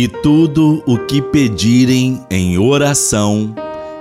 E 0.00 0.08
tudo 0.08 0.82
o 0.86 0.96
que 0.96 1.20
pedirem 1.20 2.24
em 2.30 2.56
oração, 2.56 3.54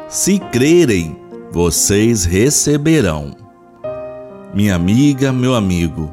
se 0.07 0.39
crerem, 0.39 1.17
vocês 1.51 2.23
receberão. 2.23 3.35
Minha 4.54 4.75
amiga, 4.75 5.33
meu 5.33 5.55
amigo, 5.55 6.10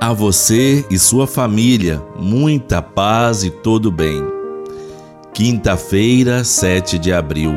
a 0.00 0.12
você 0.12 0.84
e 0.90 0.98
sua 0.98 1.28
família, 1.28 2.02
muita 2.18 2.82
paz 2.82 3.44
e 3.44 3.52
todo 3.52 3.92
bem. 3.92 4.20
Quinta-feira, 5.32 6.42
7 6.42 6.98
de 6.98 7.12
abril, 7.12 7.54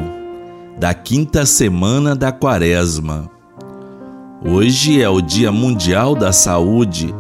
da 0.77 0.94
quinta 0.94 1.44
semana 1.44 2.16
da 2.16 2.31
Quaresma. 2.31 3.27
Hoje 4.45 5.02
é 5.02 5.09
o 5.09 5.20
Dia 5.20 5.52
Mundial 5.52 6.13
da 6.13 6.31
Saúde, 6.31 7.12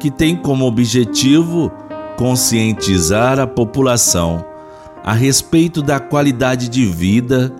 que 0.00 0.10
tem 0.10 0.34
como 0.34 0.66
objetivo 0.66 1.70
conscientizar 2.16 3.38
a 3.38 3.46
população 3.46 4.44
a 5.04 5.12
respeito 5.12 5.82
da 5.82 5.98
qualidade 5.98 6.68
de 6.68 6.86
vida 6.86 7.52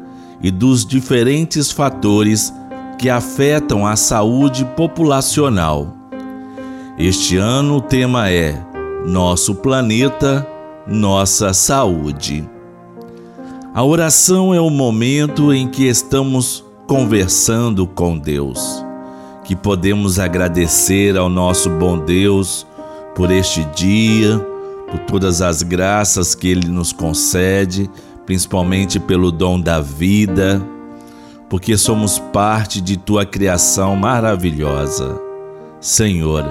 e 0.42 0.50
dos 0.50 0.86
diferentes 0.86 1.70
fatores 1.70 2.52
que 2.98 3.10
afetam 3.10 3.86
a 3.86 3.96
saúde 3.96 4.64
populacional. 4.76 5.96
Este 6.98 7.36
ano 7.36 7.76
o 7.76 7.80
tema 7.80 8.30
é 8.30 8.60
Nosso 9.04 9.54
Planeta, 9.56 10.46
Nossa 10.86 11.52
Saúde. 11.52 12.48
A 13.74 13.82
oração 13.82 14.54
é 14.54 14.60
o 14.60 14.70
momento 14.70 15.52
em 15.52 15.66
que 15.66 15.88
estamos 15.88 16.64
conversando 16.86 17.86
com 17.86 18.18
Deus, 18.18 18.84
que 19.44 19.56
podemos 19.56 20.18
agradecer 20.18 21.16
ao 21.16 21.28
nosso 21.28 21.70
bom 21.70 21.98
Deus 21.98 22.66
por 23.14 23.30
este 23.30 23.64
dia, 23.74 24.38
por 24.90 24.98
todas 25.00 25.42
as 25.42 25.62
graças 25.62 26.34
que 26.34 26.48
Ele 26.48 26.68
nos 26.68 26.92
concede, 26.92 27.90
principalmente 28.26 28.98
pelo 29.00 29.30
dom 29.30 29.60
da 29.60 29.80
vida, 29.80 30.62
porque 31.48 31.76
somos 31.76 32.18
parte 32.18 32.80
de 32.80 32.96
Tua 32.96 33.26
criação 33.26 33.96
maravilhosa. 33.96 35.20
Senhor, 35.80 36.44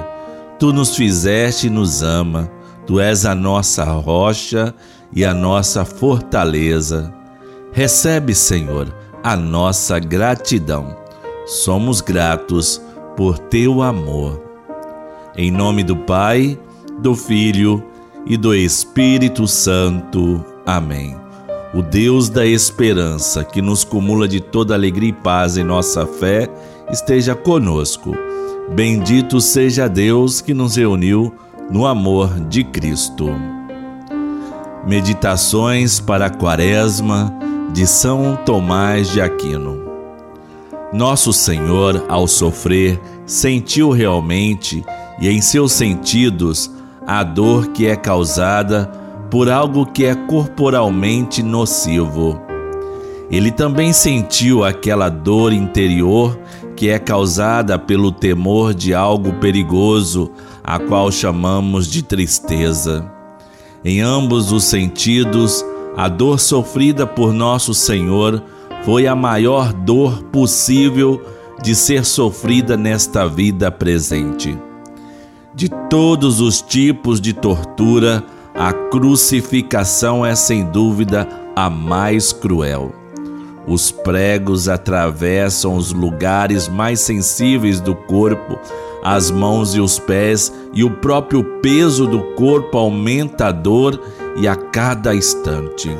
Tu 0.59 0.71
nos 0.71 0.95
fizeste 0.95 1.67
e 1.67 1.69
nos 1.69 2.03
ama, 2.03 2.49
Tu 2.85 2.99
és 2.99 3.25
a 3.25 3.33
nossa 3.33 3.83
rocha 3.83 4.73
e 5.13 5.25
a 5.25 5.33
nossa 5.33 5.85
fortaleza. 5.85 7.13
Recebe, 7.71 8.35
Senhor, 8.35 8.93
a 9.23 9.35
nossa 9.35 9.97
gratidão. 9.97 10.95
Somos 11.45 12.01
gratos 12.01 12.81
por 13.15 13.37
Teu 13.37 13.81
amor. 13.81 14.50
Em 15.35 15.49
nome 15.49 15.81
do 15.81 15.95
Pai, 15.95 16.59
do 16.99 17.15
Filho 17.15 17.81
e 18.25 18.35
do 18.35 18.53
Espírito 18.53 19.47
Santo. 19.47 20.43
Amém. 20.65 21.15
O 21.73 21.81
Deus 21.81 22.27
da 22.27 22.45
esperança, 22.45 23.43
que 23.45 23.61
nos 23.61 23.85
cumula 23.85 24.27
de 24.27 24.41
toda 24.41 24.73
alegria 24.73 25.09
e 25.09 25.13
paz 25.13 25.55
em 25.55 25.63
nossa 25.63 26.05
fé, 26.05 26.49
esteja 26.91 27.33
conosco. 27.33 28.13
Bendito 28.75 29.39
seja 29.39 29.87
Deus 29.87 30.41
que 30.41 30.53
nos 30.53 30.75
reuniu 30.75 31.33
no 31.69 31.85
amor 31.85 32.37
de 32.49 32.65
Cristo. 32.65 33.29
Meditações 34.85 35.99
para 36.01 36.25
a 36.25 36.29
Quaresma 36.29 37.33
de 37.71 37.87
São 37.87 38.37
Tomás 38.45 39.09
de 39.09 39.21
Aquino. 39.21 39.79
Nosso 40.91 41.31
Senhor, 41.31 42.05
ao 42.09 42.27
sofrer, 42.27 42.99
sentiu 43.25 43.91
realmente 43.91 44.83
e 45.19 45.29
em 45.29 45.41
seus 45.41 45.73
sentidos 45.73 46.71
a 47.05 47.23
dor 47.23 47.67
que 47.67 47.87
é 47.87 47.95
causada 47.95 48.85
por 49.29 49.49
algo 49.49 49.85
que 49.85 50.05
é 50.05 50.13
corporalmente 50.13 51.41
nocivo. 51.41 52.39
Ele 53.29 53.49
também 53.49 53.93
sentiu 53.93 54.63
aquela 54.63 55.07
dor 55.07 55.53
interior 55.53 56.37
que 56.75 56.89
é 56.89 56.99
causada 56.99 57.79
pelo 57.79 58.11
temor 58.11 58.73
de 58.73 58.93
algo 58.93 59.33
perigoso, 59.33 60.31
a 60.63 60.77
qual 60.79 61.11
chamamos 61.11 61.87
de 61.87 62.03
tristeza. 62.03 63.09
Em 63.85 64.01
ambos 64.01 64.51
os 64.51 64.65
sentidos, 64.65 65.65
a 65.95 66.09
dor 66.09 66.39
sofrida 66.39 67.07
por 67.07 67.33
nosso 67.33 67.73
Senhor 67.73 68.43
foi 68.83 69.07
a 69.07 69.15
maior 69.15 69.71
dor 69.71 70.23
possível 70.23 71.21
de 71.61 71.75
ser 71.75 72.03
sofrida 72.03 72.75
nesta 72.75 73.27
vida 73.27 73.71
presente. 73.71 74.57
De 75.53 75.67
todos 75.89 76.39
os 76.39 76.61
tipos 76.61 77.19
de 77.19 77.33
tortura, 77.33 78.23
a 78.55 78.71
crucificação 78.71 80.25
é 80.25 80.33
sem 80.33 80.63
dúvida 80.63 81.27
a 81.53 81.69
mais 81.69 82.31
cruel. 82.31 82.95
Os 83.67 83.91
pregos 83.91 84.69
atravessam 84.69 85.75
os 85.75 85.91
lugares 85.91 86.69
mais 86.69 87.01
sensíveis 87.01 87.81
do 87.81 87.93
corpo, 87.93 88.57
as 89.03 89.29
mãos 89.29 89.75
e 89.75 89.81
os 89.81 89.99
pés, 89.99 90.53
e 90.73 90.85
o 90.85 90.89
próprio 90.89 91.43
peso 91.61 92.07
do 92.07 92.21
corpo 92.35 92.77
aumenta 92.77 93.47
a 93.47 93.51
dor 93.51 94.01
e 94.37 94.47
a 94.47 94.55
cada 94.55 95.13
instante. 95.13 95.91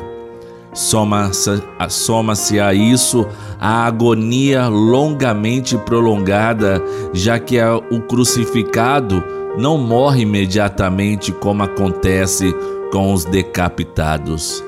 Soma-se 0.72 1.62
soma 1.90 2.32
a 2.66 2.72
isso 2.72 3.26
a 3.60 3.84
agonia 3.84 4.68
longamente 4.68 5.76
prolongada, 5.76 6.82
já 7.12 7.38
que 7.38 7.58
o 7.90 8.00
crucificado 8.00 9.22
não 9.56 9.76
morre 9.76 10.22
imediatamente 10.22 11.30
como 11.32 11.62
acontece 11.62 12.54
com 12.90 13.12
os 13.12 13.24
decapitados. 13.24 14.64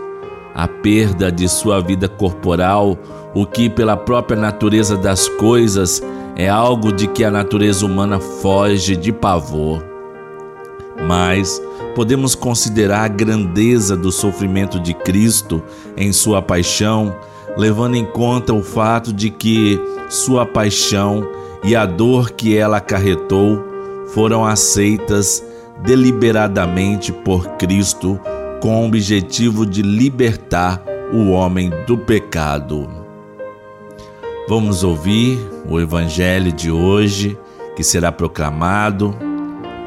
A 0.54 0.68
perda 0.68 1.32
de 1.32 1.48
sua 1.48 1.80
vida 1.80 2.08
corporal, 2.08 2.96
o 3.34 3.44
que 3.44 3.68
pela 3.68 3.96
própria 3.96 4.38
natureza 4.38 4.96
das 4.96 5.28
coisas 5.28 6.02
é 6.36 6.48
algo 6.48 6.92
de 6.92 7.06
que 7.08 7.24
a 7.24 7.30
natureza 7.30 7.84
humana 7.84 8.20
foge 8.20 8.96
de 8.96 9.12
pavor. 9.12 9.84
Mas 11.08 11.60
podemos 11.94 12.34
considerar 12.34 13.04
a 13.04 13.08
grandeza 13.08 13.96
do 13.96 14.12
sofrimento 14.12 14.78
de 14.78 14.94
Cristo 14.94 15.62
em 15.96 16.12
sua 16.12 16.40
paixão, 16.40 17.14
levando 17.56 17.96
em 17.96 18.04
conta 18.04 18.52
o 18.52 18.62
fato 18.62 19.12
de 19.12 19.30
que 19.30 19.80
sua 20.08 20.46
paixão 20.46 21.26
e 21.64 21.74
a 21.74 21.84
dor 21.84 22.30
que 22.30 22.56
ela 22.56 22.76
acarretou 22.76 23.73
foram 24.08 24.44
aceitas 24.44 25.44
deliberadamente 25.82 27.12
por 27.12 27.48
Cristo 27.56 28.18
com 28.60 28.82
o 28.82 28.86
objetivo 28.86 29.66
de 29.66 29.82
libertar 29.82 30.82
o 31.12 31.30
homem 31.30 31.70
do 31.86 31.98
pecado. 31.98 32.88
Vamos 34.48 34.84
ouvir 34.84 35.38
o 35.68 35.80
evangelho 35.80 36.52
de 36.52 36.70
hoje 36.70 37.38
que 37.76 37.82
será 37.82 38.12
proclamado, 38.12 39.14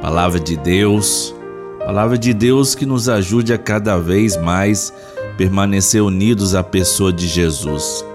palavra 0.01 0.39
de 0.39 0.57
Deus, 0.57 1.33
palavra 1.79 2.17
de 2.17 2.33
Deus 2.33 2.75
que 2.75 2.85
nos 2.85 3.07
ajude 3.07 3.53
a 3.53 3.57
cada 3.57 3.97
vez 3.97 4.35
mais 4.37 4.93
permanecer 5.37 6.01
unidos 6.01 6.55
à 6.55 6.63
pessoa 6.63 7.13
de 7.13 7.27
Jesus. 7.27 8.05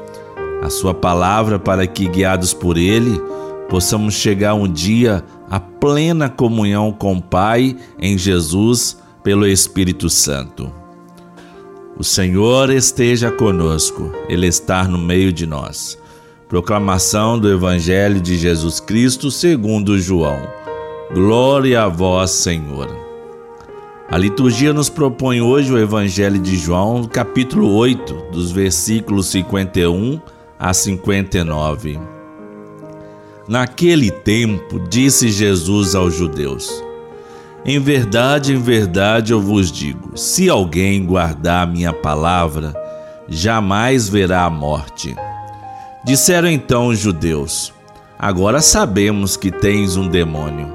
A 0.62 0.68
sua 0.68 0.92
palavra 0.92 1.58
para 1.58 1.86
que 1.86 2.06
guiados 2.06 2.52
por 2.52 2.76
ele 2.76 3.20
possamos 3.68 4.14
chegar 4.14 4.54
um 4.54 4.68
dia 4.68 5.24
à 5.52 5.60
plena 5.60 6.30
comunhão 6.30 6.90
com 6.90 7.12
o 7.12 7.22
Pai 7.22 7.76
em 8.00 8.16
Jesus 8.16 8.96
pelo 9.22 9.46
Espírito 9.46 10.08
Santo. 10.08 10.72
O 11.94 12.02
Senhor 12.02 12.70
esteja 12.70 13.30
conosco, 13.30 14.10
Ele 14.30 14.46
está 14.46 14.84
no 14.84 14.96
meio 14.96 15.30
de 15.30 15.46
nós. 15.46 15.98
Proclamação 16.48 17.38
do 17.38 17.52
Evangelho 17.52 18.18
de 18.18 18.38
Jesus 18.38 18.80
Cristo 18.80 19.30
segundo 19.30 19.98
João. 19.98 20.40
Glória 21.12 21.82
a 21.82 21.88
vós, 21.88 22.30
Senhor. 22.30 22.88
A 24.10 24.16
liturgia 24.16 24.72
nos 24.72 24.88
propõe 24.88 25.42
hoje 25.42 25.70
o 25.70 25.78
Evangelho 25.78 26.38
de 26.38 26.56
João, 26.56 27.04
capítulo 27.04 27.74
8, 27.74 28.30
dos 28.32 28.50
versículos 28.50 29.26
51 29.26 30.18
a 30.58 30.72
59. 30.72 32.21
Naquele 33.52 34.10
tempo, 34.10 34.80
disse 34.80 35.28
Jesus 35.28 35.94
aos 35.94 36.14
judeus: 36.14 36.82
Em 37.66 37.78
verdade, 37.78 38.54
em 38.54 38.58
verdade 38.58 39.34
eu 39.34 39.42
vos 39.42 39.70
digo: 39.70 40.16
se 40.16 40.48
alguém 40.48 41.04
guardar 41.04 41.64
a 41.64 41.70
minha 41.70 41.92
palavra, 41.92 42.74
jamais 43.28 44.08
verá 44.08 44.44
a 44.44 44.50
morte. 44.50 45.14
Disseram 46.02 46.48
então 46.48 46.86
os 46.86 46.98
judeus: 46.98 47.74
Agora 48.18 48.62
sabemos 48.62 49.36
que 49.36 49.50
tens 49.50 49.98
um 49.98 50.08
demônio. 50.08 50.72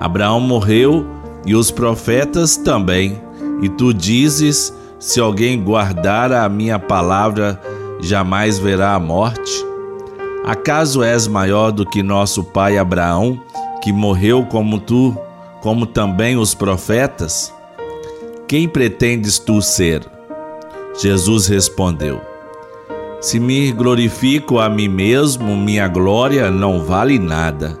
Abraão 0.00 0.40
morreu 0.40 1.06
e 1.46 1.54
os 1.54 1.70
profetas 1.70 2.56
também, 2.56 3.22
e 3.62 3.68
tu 3.68 3.94
dizes: 3.94 4.74
Se 4.98 5.20
alguém 5.20 5.62
guardar 5.62 6.32
a 6.32 6.48
minha 6.48 6.76
palavra, 6.76 7.60
jamais 8.00 8.58
verá 8.58 8.94
a 8.94 8.98
morte? 8.98 9.75
Acaso 10.46 11.02
és 11.02 11.26
maior 11.26 11.72
do 11.72 11.84
que 11.84 12.04
nosso 12.04 12.44
pai 12.44 12.78
Abraão, 12.78 13.42
que 13.82 13.92
morreu 13.92 14.46
como 14.46 14.78
tu, 14.78 15.12
como 15.60 15.84
também 15.86 16.36
os 16.36 16.54
profetas? 16.54 17.52
Quem 18.46 18.68
pretendes 18.68 19.40
tu 19.40 19.60
ser? 19.60 20.06
Jesus 21.00 21.48
respondeu: 21.48 22.20
Se 23.20 23.40
me 23.40 23.72
glorifico 23.72 24.60
a 24.60 24.68
mim 24.68 24.86
mesmo, 24.86 25.56
minha 25.56 25.88
glória 25.88 26.48
não 26.48 26.84
vale 26.84 27.18
nada. 27.18 27.76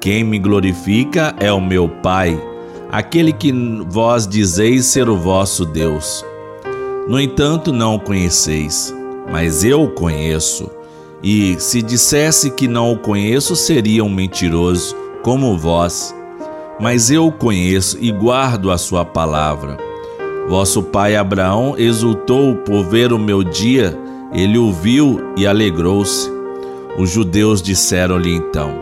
Quem 0.00 0.24
me 0.24 0.38
glorifica 0.38 1.36
é 1.38 1.52
o 1.52 1.60
meu 1.60 1.86
Pai, 1.86 2.42
aquele 2.90 3.30
que 3.30 3.52
vós 3.88 4.26
dizeis 4.26 4.86
ser 4.86 5.10
o 5.10 5.18
vosso 5.18 5.66
Deus. 5.66 6.24
No 7.06 7.20
entanto, 7.20 7.74
não 7.74 7.96
o 7.96 8.00
conheceis, 8.00 8.94
mas 9.30 9.64
eu 9.64 9.82
o 9.82 9.90
conheço. 9.90 10.75
E 11.22 11.56
se 11.58 11.82
dissesse 11.82 12.50
que 12.50 12.68
não 12.68 12.92
o 12.92 12.98
conheço, 12.98 13.56
seria 13.56 14.04
um 14.04 14.08
mentiroso, 14.08 14.94
como 15.22 15.56
vós. 15.56 16.14
Mas 16.78 17.10
eu 17.10 17.26
o 17.26 17.32
conheço 17.32 17.96
e 18.00 18.12
guardo 18.12 18.70
a 18.70 18.78
sua 18.78 19.04
palavra. 19.04 19.78
Vosso 20.48 20.82
pai 20.82 21.16
Abraão 21.16 21.74
exultou 21.76 22.54
por 22.56 22.84
ver 22.84 23.12
o 23.12 23.18
meu 23.18 23.42
dia, 23.42 23.98
ele 24.32 24.58
o 24.58 24.72
viu 24.72 25.32
e 25.36 25.46
alegrou-se. 25.46 26.30
Os 26.98 27.10
judeus 27.10 27.60
disseram-lhe 27.60 28.34
então: 28.34 28.72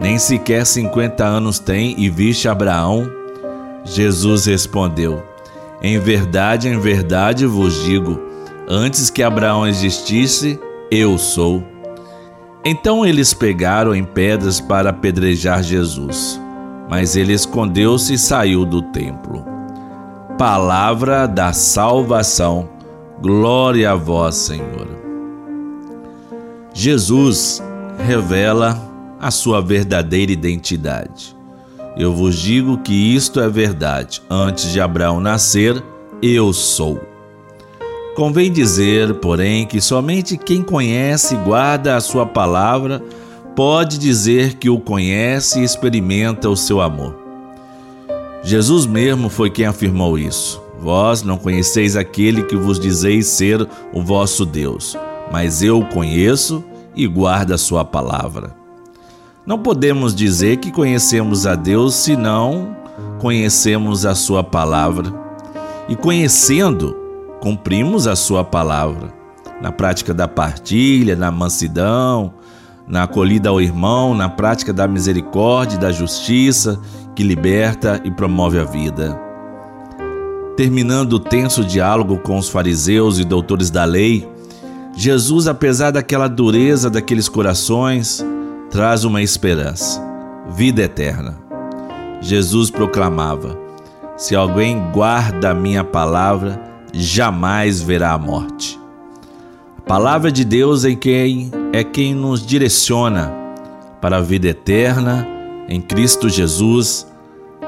Nem 0.00 0.18
sequer 0.18 0.66
cinquenta 0.66 1.24
anos 1.24 1.58
tem 1.58 1.94
e 1.98 2.08
viste 2.10 2.48
Abraão? 2.48 3.08
Jesus 3.84 4.46
respondeu: 4.46 5.22
Em 5.80 5.98
verdade, 5.98 6.68
em 6.68 6.78
verdade 6.80 7.46
vos 7.46 7.84
digo, 7.84 8.20
antes 8.68 9.08
que 9.08 9.22
Abraão 9.22 9.66
existisse, 9.66 10.58
eu 10.90 11.18
sou. 11.18 11.62
Então 12.64 13.06
eles 13.06 13.32
pegaram 13.32 13.94
em 13.94 14.04
pedras 14.04 14.60
para 14.60 14.90
apedrejar 14.90 15.62
Jesus, 15.62 16.40
mas 16.88 17.16
ele 17.16 17.32
escondeu-se 17.32 18.14
e 18.14 18.18
saiu 18.18 18.64
do 18.64 18.82
templo. 18.82 19.44
Palavra 20.36 21.26
da 21.26 21.52
salvação. 21.52 22.68
Glória 23.22 23.92
a 23.92 23.94
vós, 23.94 24.34
Senhor. 24.34 24.86
Jesus 26.74 27.62
revela 28.06 28.78
a 29.18 29.30
sua 29.30 29.62
verdadeira 29.62 30.30
identidade. 30.30 31.34
Eu 31.96 32.12
vos 32.12 32.36
digo 32.36 32.76
que 32.78 32.92
isto 32.92 33.40
é 33.40 33.48
verdade. 33.48 34.22
Antes 34.28 34.70
de 34.70 34.80
Abraão 34.80 35.18
nascer, 35.18 35.82
eu 36.20 36.52
sou. 36.52 37.00
Convém 38.16 38.50
dizer, 38.50 39.12
porém, 39.16 39.66
que 39.66 39.78
somente 39.78 40.38
quem 40.38 40.62
conhece 40.62 41.34
e 41.34 41.38
guarda 41.38 41.96
a 41.96 42.00
sua 42.00 42.24
palavra 42.24 43.02
pode 43.54 43.98
dizer 43.98 44.54
que 44.54 44.70
o 44.70 44.80
conhece 44.80 45.60
e 45.60 45.64
experimenta 45.64 46.48
o 46.48 46.56
seu 46.56 46.80
amor. 46.80 47.14
Jesus 48.42 48.86
mesmo 48.86 49.28
foi 49.28 49.50
quem 49.50 49.66
afirmou 49.66 50.18
isso. 50.18 50.62
Vós 50.80 51.22
não 51.22 51.36
conheceis 51.36 51.94
aquele 51.94 52.42
que 52.44 52.56
vos 52.56 52.80
dizeis 52.80 53.26
ser 53.26 53.68
o 53.92 54.02
vosso 54.02 54.46
Deus, 54.46 54.96
mas 55.30 55.62
eu 55.62 55.80
o 55.80 55.86
conheço 55.86 56.64
e 56.94 57.06
guardo 57.06 57.52
a 57.52 57.58
sua 57.58 57.84
palavra. 57.84 58.56
Não 59.44 59.58
podemos 59.58 60.14
dizer 60.14 60.56
que 60.56 60.72
conhecemos 60.72 61.46
a 61.46 61.54
Deus 61.54 61.94
se 61.94 62.16
não 62.16 62.74
conhecemos 63.18 64.06
a 64.06 64.14
sua 64.14 64.42
palavra. 64.42 65.12
E 65.86 65.94
conhecendo, 65.94 67.05
cumprimos 67.40 68.06
a 68.06 68.16
sua 68.16 68.44
palavra. 68.44 69.12
Na 69.60 69.72
prática 69.72 70.12
da 70.12 70.28
partilha, 70.28 71.16
na 71.16 71.30
mansidão, 71.30 72.34
na 72.86 73.04
acolhida 73.04 73.48
ao 73.48 73.60
irmão, 73.60 74.14
na 74.14 74.28
prática 74.28 74.72
da 74.72 74.86
misericórdia 74.86 75.76
e 75.76 75.80
da 75.80 75.90
justiça 75.90 76.78
que 77.14 77.22
liberta 77.22 78.00
e 78.04 78.10
promove 78.10 78.58
a 78.58 78.64
vida. 78.64 79.18
Terminando 80.56 81.14
o 81.14 81.18
tenso 81.18 81.64
diálogo 81.64 82.18
com 82.18 82.38
os 82.38 82.48
fariseus 82.48 83.18
e 83.18 83.24
doutores 83.24 83.70
da 83.70 83.84
lei, 83.84 84.28
Jesus, 84.94 85.46
apesar 85.46 85.90
daquela 85.90 86.28
dureza 86.28 86.88
daqueles 86.88 87.28
corações, 87.28 88.24
traz 88.70 89.04
uma 89.04 89.20
esperança: 89.22 90.02
vida 90.48 90.82
eterna. 90.82 91.38
Jesus 92.20 92.70
proclamava: 92.70 93.58
Se 94.16 94.34
alguém 94.34 94.90
guarda 94.92 95.50
a 95.50 95.54
minha 95.54 95.84
palavra, 95.84 96.58
jamais 97.02 97.80
verá 97.80 98.12
a 98.12 98.18
morte. 98.18 98.78
A 99.78 99.80
palavra 99.82 100.32
de 100.32 100.44
Deus 100.44 100.84
é 100.84 100.94
quem 100.94 101.50
é 101.72 101.84
quem 101.84 102.14
nos 102.14 102.44
direciona 102.44 103.32
para 104.00 104.18
a 104.18 104.20
vida 104.20 104.48
eterna 104.48 105.26
em 105.68 105.80
Cristo 105.80 106.28
Jesus, 106.28 107.06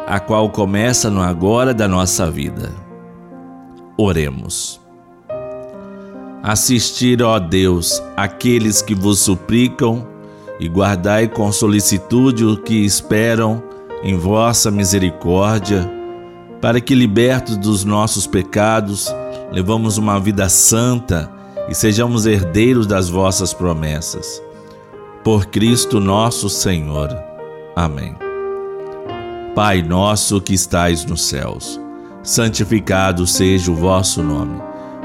a 0.06 0.18
qual 0.20 0.50
começa 0.50 1.10
no 1.10 1.20
agora 1.20 1.74
da 1.74 1.86
nossa 1.88 2.30
vida. 2.30 2.72
Oremos. 3.96 4.80
Assistir, 6.42 7.22
ó 7.22 7.38
Deus, 7.38 8.02
aqueles 8.16 8.80
que 8.80 8.94
vos 8.94 9.18
suplicam 9.18 10.06
e 10.60 10.68
guardai 10.68 11.28
com 11.28 11.50
solicitude 11.52 12.44
o 12.44 12.56
que 12.56 12.84
esperam 12.84 13.62
em 14.02 14.16
vossa 14.16 14.70
misericórdia, 14.70 15.90
para 16.60 16.80
que, 16.80 16.94
libertos 16.94 17.56
dos 17.56 17.84
nossos 17.84 18.26
pecados, 18.26 19.14
levamos 19.52 19.98
uma 19.98 20.18
vida 20.18 20.48
santa 20.48 21.30
e 21.68 21.74
sejamos 21.74 22.26
herdeiros 22.26 22.86
das 22.86 23.08
vossas 23.08 23.52
promessas. 23.52 24.42
Por 25.22 25.46
Cristo 25.46 26.00
nosso 26.00 26.48
Senhor. 26.48 27.08
Amém. 27.76 28.16
Pai 29.54 29.82
nosso 29.82 30.40
que 30.40 30.54
estais 30.54 31.04
nos 31.04 31.28
céus, 31.28 31.80
santificado 32.22 33.26
seja 33.26 33.70
o 33.70 33.74
vosso 33.74 34.22
nome. 34.22 34.60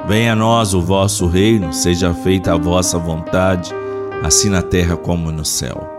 Venha 0.07 0.33
a 0.33 0.35
nós 0.35 0.73
o 0.73 0.81
vosso 0.81 1.27
reino, 1.27 1.73
seja 1.73 2.13
feita 2.13 2.53
a 2.53 2.57
vossa 2.57 2.97
vontade, 2.97 3.73
assim 4.21 4.49
na 4.49 4.61
terra 4.61 4.97
como 4.97 5.31
no 5.31 5.45
céu. 5.45 5.92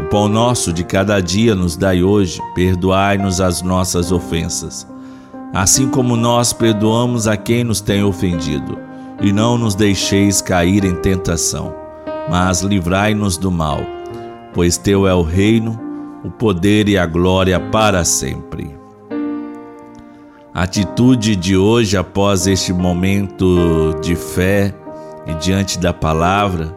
O 0.00 0.04
pão 0.08 0.28
nosso 0.28 0.72
de 0.72 0.84
cada 0.84 1.20
dia 1.20 1.54
nos 1.54 1.76
dai 1.76 2.02
hoje, 2.02 2.40
perdoai-nos 2.54 3.40
as 3.40 3.62
nossas 3.62 4.10
ofensas, 4.10 4.86
assim 5.52 5.88
como 5.88 6.16
nós 6.16 6.52
perdoamos 6.52 7.28
a 7.28 7.36
quem 7.36 7.64
nos 7.64 7.80
tem 7.80 8.02
ofendido, 8.02 8.78
e 9.20 9.32
não 9.32 9.56
nos 9.58 9.74
deixeis 9.74 10.40
cair 10.40 10.84
em 10.84 10.94
tentação, 10.94 11.74
mas 12.28 12.62
livrai-nos 12.62 13.36
do 13.36 13.50
mal, 13.50 13.80
pois 14.52 14.76
teu 14.76 15.06
é 15.06 15.14
o 15.14 15.22
reino, 15.22 15.78
o 16.24 16.30
poder 16.30 16.88
e 16.88 16.96
a 16.96 17.06
glória 17.06 17.58
para 17.58 18.04
sempre. 18.04 18.82
A 20.54 20.64
atitude 20.64 21.34
de 21.34 21.56
hoje, 21.56 21.96
após 21.96 22.46
este 22.46 22.72
momento 22.72 23.94
de 24.02 24.14
fé 24.14 24.74
e 25.26 25.34
diante 25.34 25.78
da 25.78 25.94
palavra, 25.94 26.76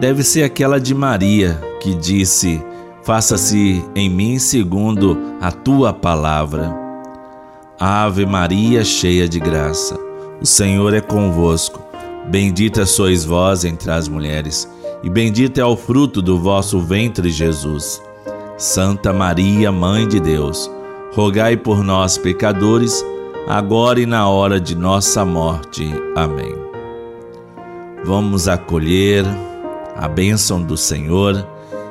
deve 0.00 0.24
ser 0.24 0.42
aquela 0.42 0.80
de 0.80 0.92
Maria, 0.92 1.60
que 1.86 1.94
disse: 1.94 2.60
Faça-se 3.04 3.84
em 3.94 4.10
mim 4.10 4.40
segundo 4.40 5.16
a 5.40 5.52
tua 5.52 5.92
palavra. 5.92 6.74
Ave 7.78 8.26
Maria, 8.26 8.84
cheia 8.84 9.28
de 9.28 9.38
graça, 9.38 9.96
o 10.40 10.44
Senhor 10.44 10.92
é 10.94 11.00
convosco. 11.00 11.80
Bendita 12.28 12.84
sois 12.84 13.24
vós 13.24 13.64
entre 13.64 13.88
as 13.92 14.08
mulheres, 14.08 14.68
e 15.04 15.08
bendito 15.08 15.60
é 15.60 15.64
o 15.64 15.76
fruto 15.76 16.20
do 16.20 16.40
vosso 16.40 16.80
ventre, 16.80 17.30
Jesus. 17.30 18.02
Santa 18.58 19.12
Maria, 19.12 19.70
Mãe 19.70 20.08
de 20.08 20.18
Deus, 20.18 20.68
rogai 21.14 21.56
por 21.56 21.84
nós, 21.84 22.18
pecadores, 22.18 23.04
agora 23.46 24.00
e 24.00 24.06
na 24.06 24.28
hora 24.28 24.58
de 24.58 24.74
nossa 24.74 25.24
morte. 25.24 25.88
Amém. 26.16 26.52
Vamos 28.04 28.48
acolher 28.48 29.24
a 29.94 30.08
bênção 30.08 30.60
do 30.60 30.76
Senhor 30.76 31.46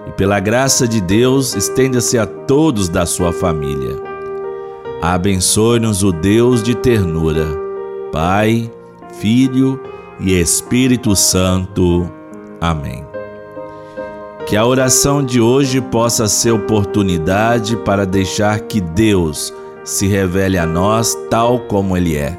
e, 0.08 0.12
pela 0.12 0.40
graça 0.40 0.88
de 0.88 1.02
Deus, 1.02 1.56
estenda-se 1.56 2.18
a 2.18 2.26
todos 2.26 2.90
da 2.90 3.06
sua 3.06 3.32
família. 3.32 3.96
Abençoe-nos 5.02 6.04
o 6.04 6.12
Deus 6.12 6.64
de 6.64 6.76
ternura, 6.76 7.46
Pai, 8.12 8.72
Filho 9.20 9.80
e 10.20 10.34
Espírito 10.40 11.16
Santo. 11.16 12.10
Amém. 12.60 13.06
Que 14.48 14.56
a 14.56 14.66
oração 14.66 15.24
de 15.24 15.42
hoje 15.42 15.82
possa 15.82 16.28
ser 16.28 16.52
oportunidade 16.52 17.76
para 17.78 18.06
deixar 18.06 18.60
que 18.62 18.80
Deus 18.80 19.54
se 19.84 20.08
revele 20.08 20.58
a 20.58 20.66
nós 20.66 21.16
tal 21.30 21.60
como 21.60 21.98
Ele 21.98 22.16
é. 22.16 22.38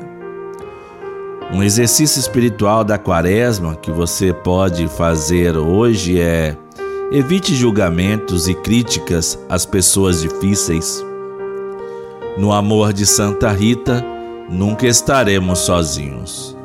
Um 1.53 1.63
exercício 1.63 2.19
espiritual 2.19 2.83
da 2.83 2.99
quaresma 2.99 3.77
que 3.77 3.91
você 3.91 4.33
pode 4.33 4.89
fazer 4.89 5.57
hoje 5.57 6.21
é 6.21 6.57
evite 7.11 7.55
julgamentos 7.55 8.49
e 8.49 8.55
críticas 8.55 9.39
às 9.49 9.65
pessoas 9.65 10.23
difíceis. 10.23 11.05
No 12.37 12.53
amor 12.53 12.93
de 12.93 13.07
Santa 13.07 13.51
Rita, 13.53 14.05
nunca 14.51 14.87
estaremos 14.87 15.61
sozinhos. 15.61 16.56